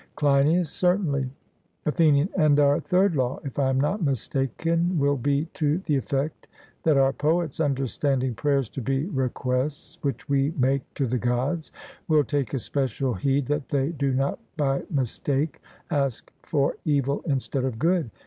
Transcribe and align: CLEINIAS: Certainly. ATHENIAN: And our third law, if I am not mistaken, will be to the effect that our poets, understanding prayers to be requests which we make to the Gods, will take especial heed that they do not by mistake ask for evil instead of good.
CLEINIAS: 0.15 0.69
Certainly. 0.71 1.29
ATHENIAN: 1.85 2.29
And 2.35 2.59
our 2.59 2.79
third 2.79 3.13
law, 3.15 3.37
if 3.43 3.59
I 3.59 3.69
am 3.69 3.79
not 3.79 4.01
mistaken, 4.01 4.97
will 4.97 5.15
be 5.15 5.45
to 5.53 5.77
the 5.85 5.95
effect 5.95 6.47
that 6.81 6.97
our 6.97 7.13
poets, 7.13 7.59
understanding 7.59 8.33
prayers 8.33 8.67
to 8.69 8.81
be 8.81 9.05
requests 9.05 9.99
which 10.01 10.27
we 10.27 10.55
make 10.57 10.91
to 10.95 11.05
the 11.05 11.19
Gods, 11.19 11.71
will 12.07 12.23
take 12.23 12.55
especial 12.55 13.13
heed 13.13 13.45
that 13.45 13.69
they 13.69 13.89
do 13.89 14.11
not 14.11 14.39
by 14.57 14.81
mistake 14.89 15.61
ask 15.91 16.33
for 16.41 16.77
evil 16.83 17.21
instead 17.27 17.63
of 17.63 17.77
good. 17.77 18.09